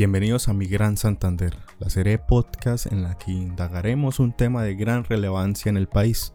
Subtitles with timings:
[0.00, 4.62] Bienvenidos a Mi Gran Santander, la serie de podcast en la que indagaremos un tema
[4.62, 6.32] de gran relevancia en el país,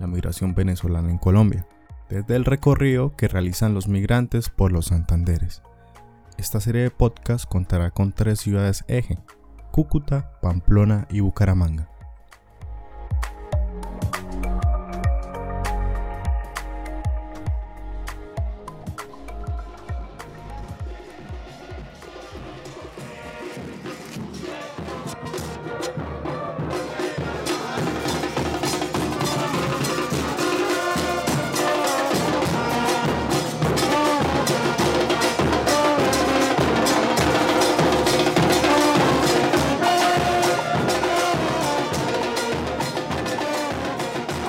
[0.00, 1.68] la migración venezolana en Colombia,
[2.10, 5.62] desde el recorrido que realizan los migrantes por los Santanderes.
[6.36, 9.20] Esta serie de podcast contará con tres ciudades eje,
[9.70, 11.88] Cúcuta, Pamplona y Bucaramanga.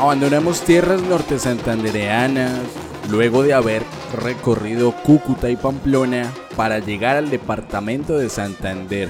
[0.08, 2.62] Abandonamos tierras norte santandereanas
[3.12, 3.84] luego de haber
[4.16, 9.10] recorrido Cúcuta y Pamplona para llegar al departamento de Santander.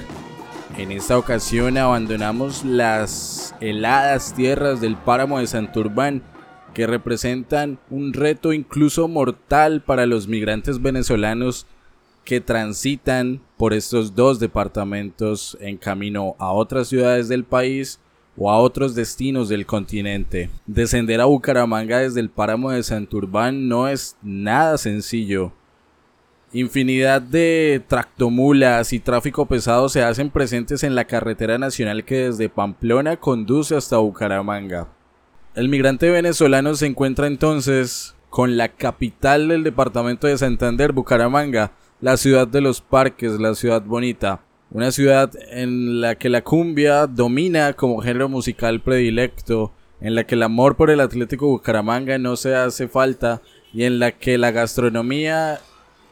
[0.76, 6.24] En esta ocasión abandonamos las heladas tierras del páramo de Santurbán
[6.74, 11.68] que representan un reto incluso mortal para los migrantes venezolanos
[12.24, 18.00] que transitan por estos dos departamentos en camino a otras ciudades del país
[18.38, 20.48] o a otros destinos del continente.
[20.66, 25.52] Descender a Bucaramanga desde el páramo de Santurbán no es nada sencillo.
[26.52, 32.48] Infinidad de tractomulas y tráfico pesado se hacen presentes en la carretera nacional que desde
[32.48, 34.88] Pamplona conduce hasta Bucaramanga.
[35.54, 42.16] El migrante venezolano se encuentra entonces con la capital del departamento de Santander, Bucaramanga, la
[42.16, 44.40] ciudad de los parques, la ciudad bonita,
[44.70, 50.34] una ciudad en la que la cumbia domina como género musical predilecto, en la que
[50.34, 53.40] el amor por el Atlético Bucaramanga no se hace falta
[53.72, 55.60] y en la que la gastronomía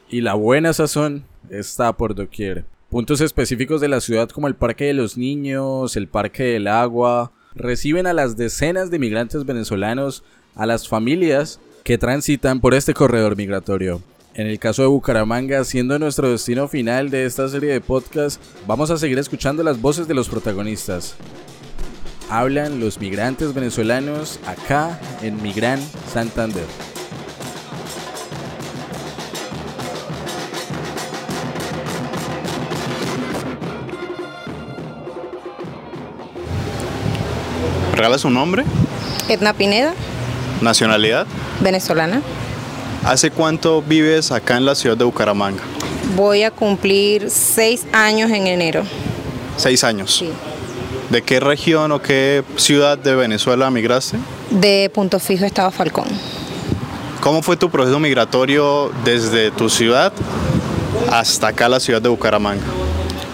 [0.09, 2.65] y la buena sazón está por doquier.
[2.89, 7.33] Puntos específicos de la ciudad como el Parque de los Niños, el Parque del Agua,
[7.55, 10.25] reciben a las decenas de migrantes venezolanos,
[10.55, 14.03] a las familias que transitan por este corredor migratorio.
[14.38, 18.91] En el caso de Bucaramanga, siendo nuestro destino final de esta serie de podcast, vamos
[18.91, 21.14] a seguir escuchando las voces de los protagonistas.
[22.28, 25.80] Hablan los migrantes venezolanos acá en Mi Gran
[26.12, 26.66] Santander.
[37.94, 38.64] ¿Regala su nombre?
[39.28, 39.94] Edna Pineda,
[40.60, 41.26] ¿Nacionalidad?
[41.60, 42.20] venezolana.
[43.06, 45.62] ¿Hace cuánto vives acá en la ciudad de Bucaramanga?
[46.17, 48.83] Voy a cumplir seis años en enero.
[49.56, 50.15] Seis años.
[50.17, 50.31] Sí.
[51.11, 54.19] ¿De qué región o qué ciudad de Venezuela migraste?
[54.50, 56.06] De Punto Fijo, Estado Falcón.
[57.21, 60.12] ¿Cómo fue tu proceso migratorio desde tu ciudad
[61.11, 62.65] hasta acá la ciudad de Bucaramanga?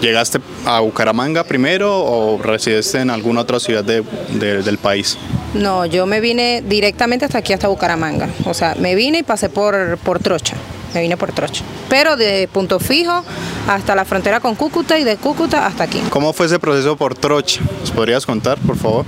[0.01, 5.17] ¿Llegaste a Bucaramanga primero o residiste en alguna otra ciudad de- de- del país?
[5.53, 8.27] No, yo me vine directamente hasta aquí, hasta Bucaramanga.
[8.45, 10.55] O sea, me vine y pasé por, por Trocha.
[10.93, 11.63] Me vine por Trocha.
[11.89, 13.23] Pero de Punto Fijo
[13.67, 16.01] hasta la frontera con Cúcuta y de Cúcuta hasta aquí.
[16.09, 17.61] ¿Cómo fue ese proceso por Trocha?
[17.81, 19.05] ¿Nos podrías contar, por favor?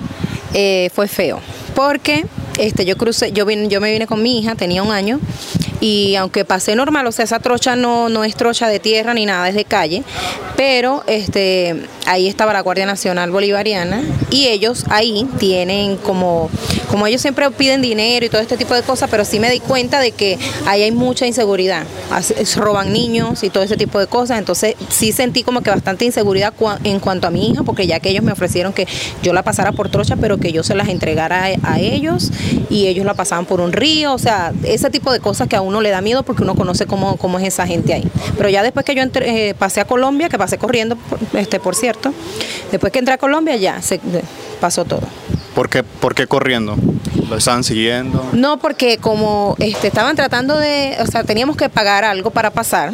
[0.53, 1.39] eh, fue feo.
[1.75, 2.25] Porque
[2.58, 5.19] este, yo crucé, yo, vine, yo me vine con mi hija, tenía un año,
[5.81, 9.25] y aunque pasé normal, o sea, esa trocha no, no es trocha de tierra ni
[9.25, 10.03] nada, es de calle,
[10.56, 16.50] pero este, ahí estaba la Guardia Nacional Bolivariana y ellos ahí tienen como,
[16.90, 19.59] como ellos siempre piden dinero y todo este tipo de cosas, pero sí me di
[19.59, 21.86] cuenta de que ahí hay mucha inseguridad,
[22.56, 26.53] roban niños y todo ese tipo de cosas, entonces sí sentí como que bastante inseguridad
[26.84, 28.88] en cuanto a mi hija, porque ya que ellos me ofrecieron que
[29.22, 32.31] yo la pasara por trocha, pero que yo se las entregara a, ellos
[32.70, 35.62] y ellos la pasaban por un río, o sea, ese tipo de cosas que a
[35.62, 38.08] uno le da miedo porque uno conoce cómo, cómo es esa gente ahí.
[38.38, 41.59] Pero ya después que yo entré, eh, pasé a Colombia, que pasé corriendo, por- este,
[41.59, 42.14] por cierto,
[42.72, 44.00] después que entré a Colombia ya se
[44.59, 45.02] pasó todo.
[45.56, 46.76] ¿Por qué, por qué corriendo?
[47.30, 48.30] ¿Lo estaban siguiendo?
[48.34, 52.92] No, porque como este, estaban tratando de, o sea, teníamos que pagar algo para pasar.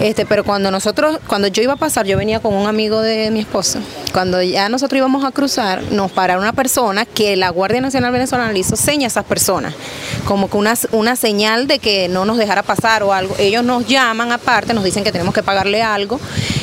[0.00, 3.30] Este, pero cuando nosotros, cuando yo iba a pasar, yo venía con un amigo de
[3.30, 3.80] mi esposo.
[4.12, 8.52] Cuando ya nosotros íbamos a cruzar, nos pararon una persona que la Guardia Nacional Venezolana
[8.52, 9.74] le hizo seña a esas personas,
[10.26, 13.34] como que una, una señal de que no nos dejara pasar o algo.
[13.38, 16.20] Ellos nos llaman aparte, nos dicen que tenemos que pagarle algo.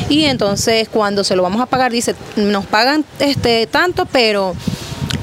[0.08, 4.56] Y entonces cuando se lo vamos a pagar, dice, nos pagan este tanto, pero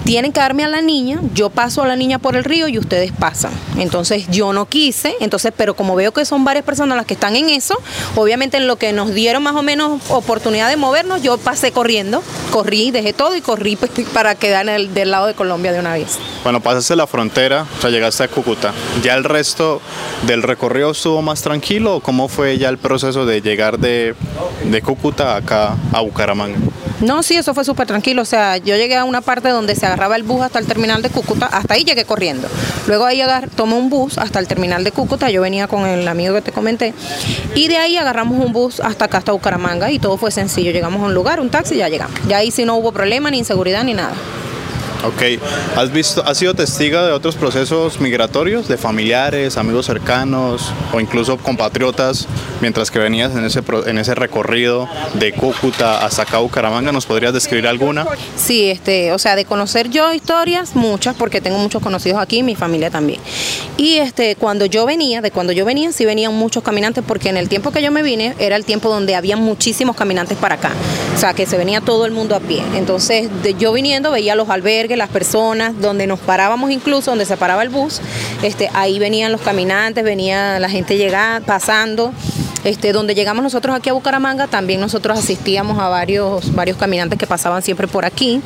[0.08, 2.78] tienen que darme a la niña, yo paso a la niña por el río y
[2.78, 3.52] ustedes pasan.
[3.76, 7.36] Entonces yo no quise, entonces, pero como veo que son varias personas las que están
[7.36, 7.76] en eso,
[8.16, 12.22] obviamente en lo que nos dieron más o menos oportunidad de movernos, yo pasé corriendo,
[12.50, 16.18] corrí, dejé todo y corrí pues, para quedar del lado de Colombia de una vez.
[16.42, 18.72] Bueno, pasaste la frontera, o sea, llegaste a Cúcuta.
[19.02, 19.82] ¿Ya el resto
[20.26, 24.14] del recorrido estuvo más tranquilo o cómo fue ya el proceso de llegar de
[24.82, 26.56] Cúcuta acá a Bucaramanga?
[27.00, 28.22] No, sí, eso fue súper tranquilo.
[28.22, 31.00] O sea, yo llegué a una parte donde se agarraba el bus hasta el terminal
[31.02, 31.46] de Cúcuta.
[31.46, 32.48] Hasta ahí llegué corriendo.
[32.86, 33.22] Luego ahí
[33.54, 35.30] tomé un bus hasta el terminal de Cúcuta.
[35.30, 36.94] Yo venía con el amigo que te comenté.
[37.54, 39.90] Y de ahí agarramos un bus hasta acá, hasta Bucaramanga.
[39.90, 40.72] Y todo fue sencillo.
[40.72, 42.18] Llegamos a un lugar, un taxi ya llegamos.
[42.26, 44.14] Ya ahí sí no hubo problema, ni inseguridad, ni nada.
[45.04, 45.40] Ok,
[45.76, 51.36] ¿has visto, has sido testigo de otros procesos migratorios, de familiares, amigos cercanos o incluso
[51.36, 52.26] compatriotas
[52.60, 56.90] mientras que venías en ese, en ese recorrido de Cúcuta hasta acá Bucaramanga?
[56.90, 58.06] ¿Nos podrías describir alguna?
[58.36, 62.56] Sí, este, o sea, de conocer yo historias, muchas, porque tengo muchos conocidos aquí, mi
[62.56, 63.20] familia también.
[63.76, 67.36] Y este, cuando yo venía, de cuando yo venía, sí venían muchos caminantes, porque en
[67.36, 70.72] el tiempo que yo me vine era el tiempo donde había muchísimos caminantes para acá.
[71.14, 72.62] O sea, que se venía todo el mundo a pie.
[72.74, 77.36] Entonces, de, yo viniendo veía los albergues, las personas, donde nos parábamos incluso, donde se
[77.36, 78.00] paraba el bus,
[78.42, 82.12] este, ahí venían los caminantes, venía la gente llegando, pasando.
[82.64, 87.26] Este, donde llegamos nosotros aquí a Bucaramanga, también nosotros asistíamos a varios, varios caminantes que
[87.26, 88.40] pasaban siempre por aquí.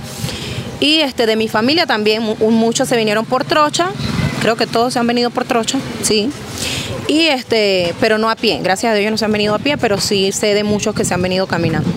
[0.80, 3.88] Y este, de mi familia también, mu- muchos se vinieron por trocha,
[4.42, 6.30] creo que todos se han venido por trocha, sí.
[7.08, 9.78] Y este, pero no a pie, gracias a Dios no se han venido a pie,
[9.78, 11.88] pero sí sé de muchos que se han venido caminando.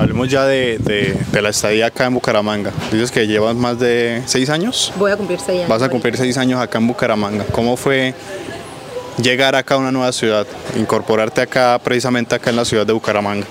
[0.00, 2.72] Hablemos ya de, de- de la estadía acá en Bucaramanga.
[2.90, 4.92] Dices que llevas más de seis años.
[4.96, 5.68] Voy a cumplir seis años.
[5.68, 7.44] Vas a cumplir seis años acá en Bucaramanga.
[7.52, 8.14] ¿Cómo fue
[9.22, 13.46] llegar acá a una nueva ciudad, incorporarte acá, precisamente acá en la ciudad de Bucaramanga?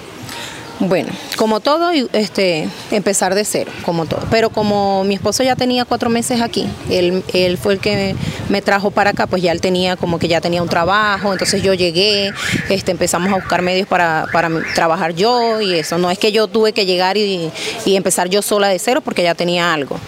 [0.79, 4.21] Bueno, como todo, este, empezar de cero, como todo.
[4.31, 8.15] Pero como mi esposo ya tenía cuatro meses aquí, él, él fue el que
[8.47, 11.61] me trajo para acá, pues ya él tenía como que ya tenía un trabajo, entonces
[11.61, 12.31] yo llegué,
[12.69, 15.97] este, empezamos a buscar medios para, para trabajar yo y eso.
[15.97, 17.51] No es que yo tuve que llegar y,
[17.85, 19.99] y empezar yo sola de cero porque ya tenía algo.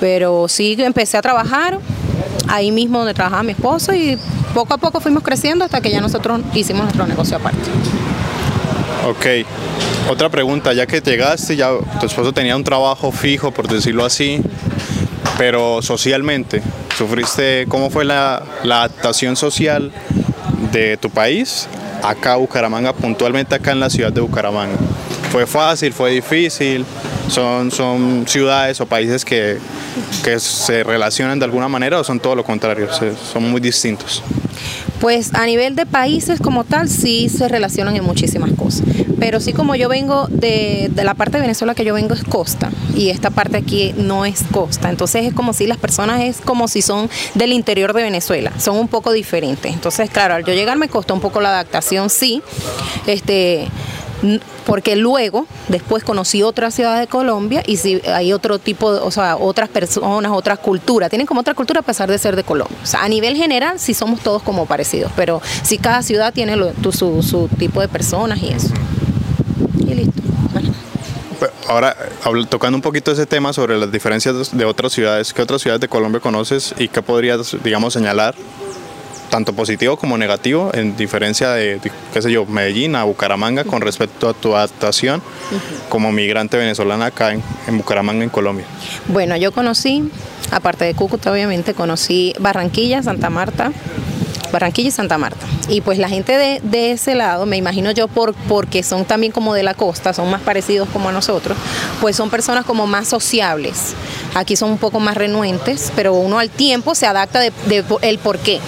[0.00, 1.78] Pero sí empecé a trabajar
[2.48, 4.18] ahí mismo donde trabajaba mi esposo y
[4.52, 7.70] poco a poco fuimos creciendo hasta que ya nosotros hicimos nuestro negocio aparte.
[9.08, 9.26] Ok.
[10.10, 14.42] Otra pregunta, ya que llegaste, ya tu esposo tenía un trabajo fijo, por decirlo así,
[15.38, 16.60] pero socialmente,
[16.96, 19.90] ¿sufriste cómo fue la, adaptación social
[20.72, 21.68] de tu país
[22.02, 24.76] acá a Bucaramanga, puntualmente acá en la ciudad de Bucaramanga?
[25.32, 26.84] ¿Fue fácil, fue difícil?
[27.28, 29.56] ¿Son, son ciudades o países que,
[30.22, 32.88] que se relacionan de alguna manera o son todo lo contrario?
[33.32, 34.22] Son muy distintos.
[35.00, 38.82] Pues a nivel de países como tal, sí se relacionan en muchísimas cosas.
[39.18, 42.24] Pero sí como yo vengo de, de la parte de Venezuela que yo vengo es
[42.24, 44.90] costa y esta parte aquí no es costa.
[44.90, 48.52] Entonces es como si las personas es como si son del interior de Venezuela.
[48.58, 49.72] Son un poco diferentes.
[49.72, 52.42] Entonces, claro, al yo llegar me costó un poco la adaptación, sí.
[53.06, 53.68] Este
[54.66, 59.36] porque luego después conocí otras ciudades de Colombia y sí hay otro tipo, o sea,
[59.36, 62.76] otras personas, otras culturas, tienen como otra cultura a pesar de ser de Colombia.
[62.82, 66.56] O sea, a nivel general sí somos todos como parecidos, pero sí cada ciudad tiene
[66.56, 68.68] lo- su, su tipo de personas y eso.
[69.86, 70.22] Y listo.
[71.68, 71.94] Ahora,
[72.48, 75.88] tocando un poquito ese tema sobre las diferencias de otras ciudades, ¿qué otras ciudades de
[75.88, 78.34] Colombia conoces y qué podrías, digamos, señalar,
[79.28, 83.80] tanto positivo como negativo, en diferencia de, de, qué sé yo, Medellín a Bucaramanga con
[83.80, 85.22] respecto a tu adaptación
[85.88, 88.66] como migrante venezolana acá en, en Bucaramanga, en Colombia?
[89.08, 90.10] Bueno, yo conocí,
[90.50, 93.72] aparte de Cúcuta obviamente, conocí Barranquilla, Santa Marta,
[94.52, 95.46] Barranquilla y Santa Marta.
[95.68, 99.32] Y pues la gente de, de ese lado, me imagino yo por, porque son también
[99.32, 101.56] como de la costa, son más parecidos como a nosotros,
[102.00, 103.94] pues son personas como más sociables.
[104.34, 108.18] Aquí son un poco más renuentes, pero uno al tiempo se adapta de, de el
[108.18, 108.60] por qué.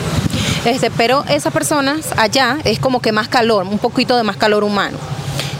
[0.65, 4.65] Este, pero esas personas allá es como que más calor, un poquito de más calor
[4.65, 4.99] humano.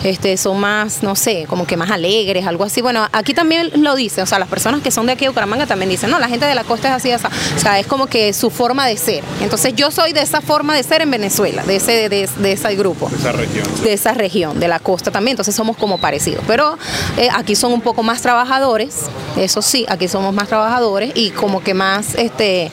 [0.03, 2.81] Este, son más, no sé, como que más alegres, algo así.
[2.81, 5.67] Bueno, aquí también lo dicen, o sea, las personas que son de aquí de Bucaramanga
[5.67, 7.29] también dicen, no, la gente de la costa es así, esa.
[7.29, 9.23] o sea, es como que su forma de ser.
[9.43, 12.75] Entonces yo soy de esa forma de ser en Venezuela, de ese, de, de ese
[12.77, 13.67] grupo Esa región.
[13.83, 16.45] de esa región, de la costa también, entonces somos como parecidos.
[16.47, 16.79] Pero
[17.19, 19.03] eh, aquí son un poco más trabajadores,
[19.37, 22.71] eso sí, aquí somos más trabajadores y como que más este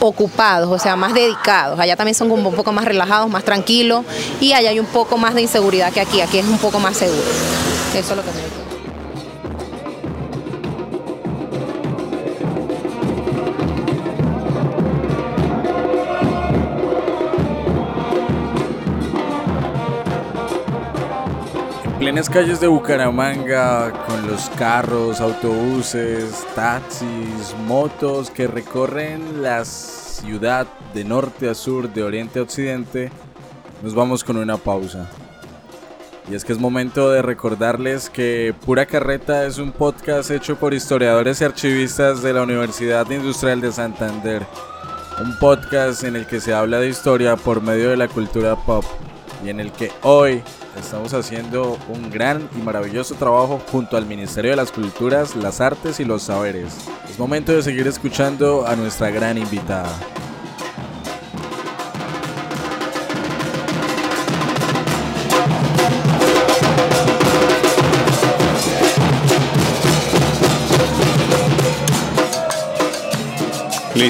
[0.00, 1.78] ocupados, o sea, más dedicados.
[1.78, 4.04] Allá también son un poco más relajados, más tranquilos
[4.40, 6.96] y allá hay un poco más de inseguridad que aquí, aquí es un poco más
[6.96, 7.22] seguro.
[7.94, 8.69] Eso es lo que me
[22.10, 29.64] En plena las calles de Bucaramanga, con los carros, autobuses, taxis, motos que recorren la
[29.64, 33.12] ciudad de norte a sur, de oriente a occidente,
[33.80, 35.08] nos vamos con una pausa.
[36.28, 40.74] Y es que es momento de recordarles que Pura Carreta es un podcast hecho por
[40.74, 44.44] historiadores y archivistas de la Universidad Industrial de Santander.
[45.22, 48.84] Un podcast en el que se habla de historia por medio de la cultura pop
[49.44, 50.42] y en el que hoy
[50.78, 56.00] estamos haciendo un gran y maravilloso trabajo junto al Ministerio de las Culturas, las Artes
[56.00, 56.74] y los Saberes.
[57.08, 59.98] Es momento de seguir escuchando a nuestra gran invitada.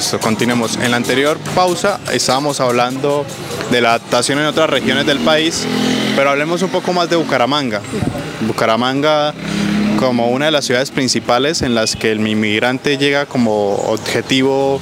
[0.00, 0.78] Listo, continuemos.
[0.78, 3.26] En la anterior pausa estábamos hablando
[3.71, 5.66] de la adaptación en otras regiones del país,
[6.16, 7.83] pero hablemos un poco más de Bucaramanga.
[8.40, 9.35] Bucaramanga
[9.99, 14.80] como una de las ciudades principales en las que el inmigrante llega como objetivo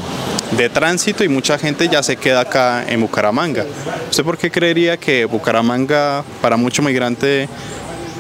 [0.52, 3.66] de tránsito y mucha gente ya se queda acá en Bucaramanga.
[4.08, 7.48] ¿Usted por qué creería que Bucaramanga para mucho migrante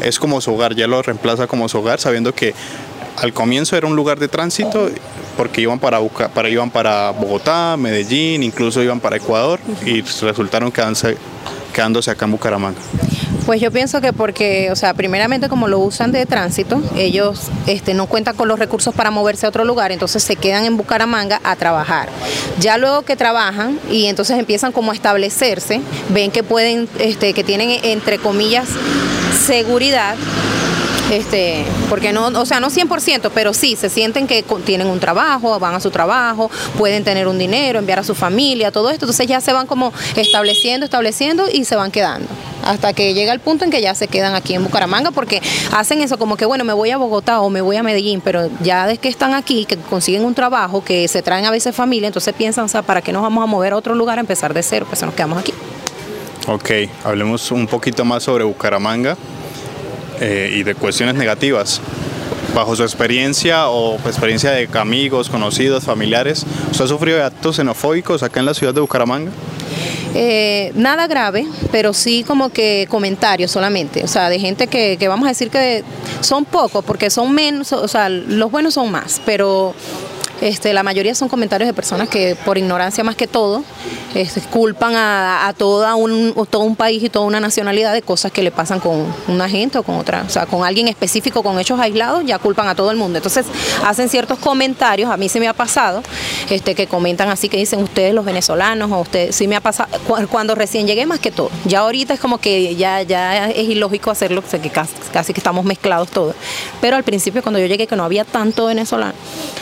[0.02, 2.54] es como su hogar, ya lo reemplaza como su hogar, sabiendo que
[3.20, 4.90] al comienzo era un lugar de tránsito
[5.36, 6.00] porque iban para,
[6.34, 11.16] para, iban para Bogotá, Medellín, incluso iban para Ecuador y resultaron quedándose,
[11.72, 12.78] quedándose acá en Bucaramanga.
[13.46, 17.94] Pues yo pienso que porque, o sea, primeramente como lo usan de tránsito, ellos este,
[17.94, 21.40] no cuentan con los recursos para moverse a otro lugar, entonces se quedan en Bucaramanga
[21.44, 22.10] a trabajar.
[22.60, 27.42] Ya luego que trabajan y entonces empiezan como a establecerse, ven que pueden, este, que
[27.42, 28.68] tienen entre comillas
[29.46, 30.16] seguridad
[31.10, 35.58] este, porque no, o sea, no 100%, pero sí, se sienten que tienen un trabajo,
[35.58, 39.26] van a su trabajo, pueden tener un dinero, enviar a su familia, todo esto, entonces
[39.26, 42.28] ya se van como estableciendo, estableciendo y se van quedando.
[42.64, 45.40] Hasta que llega el punto en que ya se quedan aquí en Bucaramanga porque
[45.72, 48.50] hacen eso como que bueno me voy a Bogotá o me voy a Medellín pero
[48.60, 52.08] ya desde que están aquí que consiguen un trabajo que se traen a veces familia
[52.08, 54.52] entonces piensan o sea para qué nos vamos a mover a otro lugar a empezar
[54.52, 55.54] de cero pues nos quedamos aquí.
[56.48, 56.70] Ok,
[57.04, 59.16] hablemos un poquito más sobre Bucaramanga.
[60.20, 61.80] Eh, y de cuestiones negativas.
[62.54, 68.22] Bajo su experiencia o experiencia de amigos, conocidos, familiares, ¿usted ha sufrido de actos xenofóbicos
[68.22, 69.30] acá en la ciudad de Bucaramanga?
[70.14, 75.06] Eh, nada grave, pero sí como que comentarios solamente, o sea, de gente que, que
[75.06, 75.84] vamos a decir que
[76.20, 79.74] son pocos, porque son menos, o sea, los buenos son más, pero
[80.40, 83.64] este, la mayoría son comentarios de personas que por ignorancia más que todo
[84.14, 88.42] este, culpan a, toda un, todo un país y toda una nacionalidad de cosas que
[88.42, 91.80] le pasan con una gente o con otra, o sea, con alguien específico, con hechos
[91.80, 93.18] aislados, ya culpan a todo el mundo.
[93.18, 93.46] Entonces
[93.84, 96.02] hacen ciertos comentarios, a mí se me ha pasado,
[96.50, 99.88] este, que comentan así, que dicen ustedes los venezolanos o ustedes, sí me ha pasado,
[100.30, 104.10] cuando recién llegué más que todo, ya ahorita es como que ya, ya es ilógico
[104.10, 106.34] hacerlo, o que casi, casi que estamos mezclados todos,
[106.80, 109.14] pero al principio cuando yo llegué que no había tanto venezolano,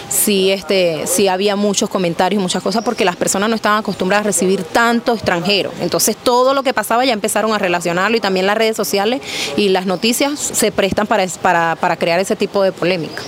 [0.08, 4.26] sí, este, sí había muchos comentarios, muchas cosas, porque las personas no estaban acostumbradas a
[4.26, 5.70] recibir tanto extranjero.
[5.80, 9.22] Entonces todo lo que pasaba ya empezaron a relacionarlo y también las redes sociales
[9.56, 13.22] y las noticias se prestan para, para, para crear ese tipo de polémica.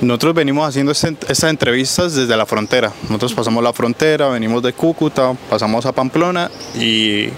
[0.00, 2.92] Nosotros venimos haciendo estas entrevistas desde la frontera.
[3.02, 6.50] Nosotros pasamos la frontera, venimos de Cúcuta, pasamos a Pamplona
[6.80, 7.28] y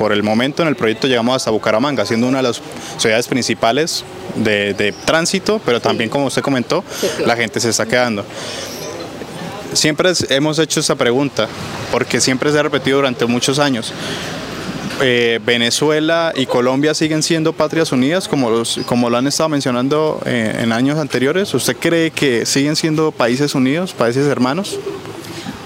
[0.00, 2.62] por el momento en el proyecto llegamos hasta Bucaramanga, siendo una de las
[2.96, 4.02] ciudades principales
[4.34, 6.82] de, tránsito, pero también como usted comentó,
[7.26, 8.24] la gente se está quedando.
[9.74, 11.48] Siempre hemos hecho esta pregunta,
[11.92, 13.92] porque siempre se ha repetido durante muchos años.
[15.02, 20.22] Eh, Venezuela y Colombia siguen siendo patrias unidas, como, los, como lo han estado mencionando
[20.24, 21.52] eh, en años anteriores.
[21.52, 24.78] ¿Usted cree que siguen siendo países unidos, países hermanos?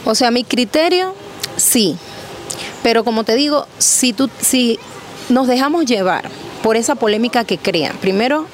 [0.05, 1.15] O sea, mi criterio,
[1.57, 1.97] sí.
[2.83, 4.79] Pero como te digo, si, tú, si
[5.29, 6.29] nos dejamos llevar
[6.63, 8.47] por esa polémica que crean, primero,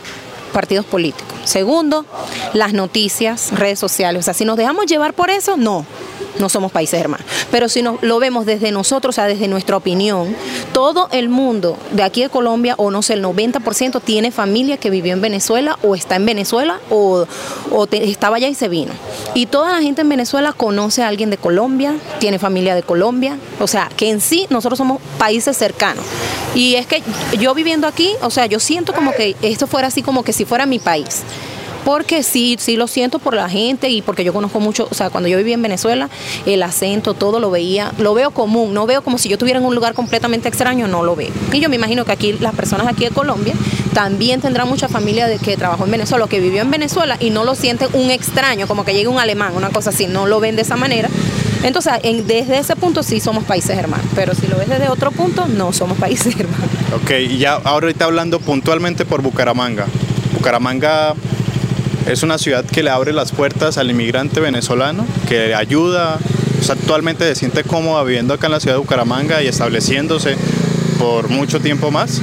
[0.53, 1.39] partidos políticos.
[1.45, 2.05] Segundo,
[2.53, 4.21] las noticias, redes sociales.
[4.21, 5.87] O sea, si nos dejamos llevar por eso, no
[6.39, 7.27] no somos países hermanos.
[7.51, 10.35] Pero si nos, lo vemos desde nosotros, o sea, desde nuestra opinión,
[10.73, 14.91] todo el mundo de aquí de Colombia, o no sé, el 90% tiene familia que
[14.91, 17.27] vivió en Venezuela o está en Venezuela o,
[17.93, 18.93] estaba allá y se vino.
[19.35, 23.39] Y toda la gente en Venezuela conoce a alguien de Colombia, tiene familia de Colombia,
[23.59, 26.05] o sea, que en sí nosotros somos países cercanos.
[26.55, 27.03] Y es que
[27.39, 30.45] yo viviendo aquí, o sea, yo siento como que esto fuera así como que si
[30.45, 31.23] fuera mi país
[31.85, 35.11] porque sí, sí lo siento por la gente y porque yo conozco mucho, o sea,
[35.11, 36.09] cuando yo vivía en Venezuela,
[36.47, 39.65] el acento, todo lo veía, lo veo común, no veo como si yo estuviera en
[39.65, 41.31] un lugar completamente extraño, no lo veo.
[41.53, 43.55] Y yo me imagino que aquí las personas aquí de Colombia
[43.95, 47.31] también tendrán mucha familia de que trabajó en Venezuela o que vivió en Venezuela y
[47.31, 50.41] no lo sienten un extraño, como que llegue un alemán, una cosa así, no lo
[50.41, 51.09] ven de esa manera.
[51.63, 55.47] Entonces, desde ese punto sí somos países hermanos, pero si lo ves desde otro punto,
[55.47, 56.69] no somos países hermanos.
[56.95, 59.87] Ok, y ya ahorita hablando puntualmente por Bucaramanga.
[60.33, 61.15] Bucaramanga
[62.11, 66.19] es una ciudad que le abre las puertas al inmigrante venezolano, que ayuda,
[66.69, 70.37] actualmente se siente cómoda viviendo acá en la ciudad de Bucaramanga y estableciéndose
[70.99, 72.21] por mucho tiempo más.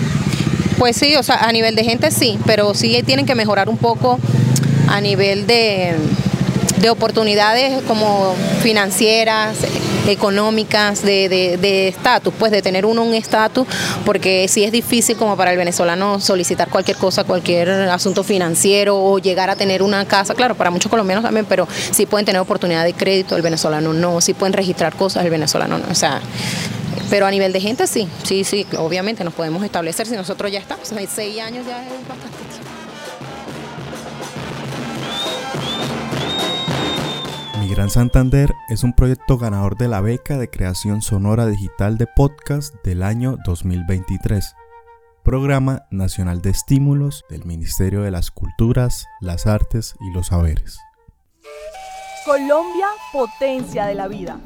[0.77, 3.77] Pues sí, o sea, a nivel de gente sí, pero sí tienen que mejorar un
[3.77, 4.20] poco
[4.89, 5.96] a nivel de,
[6.82, 9.58] de oportunidades como financieras,
[10.08, 13.68] económicas, de estatus, pues de tener uno un estatus,
[14.06, 19.20] porque sí es difícil como para el venezolano solicitar cualquier cosa, cualquier asunto financiero o
[19.20, 22.84] llegar a tener una casa, claro, para muchos colombianos también, pero sí pueden tener oportunidad
[22.84, 26.22] de crédito, el venezolano no, sí pueden registrar cosas, el venezolano no, o sea,
[27.10, 30.60] pero a nivel de gente sí, sí, sí, obviamente nos podemos establecer si nosotros ya
[30.60, 32.38] estamos, seis años ya es bastante.
[37.70, 42.74] Gran Santander es un proyecto ganador de la beca de creación sonora digital de podcast
[42.84, 44.56] del año 2023,
[45.24, 50.80] Programa Nacional de Estímulos del Ministerio de las Culturas, las Artes y los Saberes.
[52.26, 54.40] Colombia, potencia de la vida.